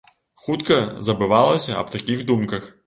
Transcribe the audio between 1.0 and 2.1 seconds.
забывалася аб